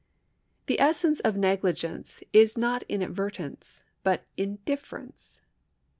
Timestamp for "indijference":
4.35-5.41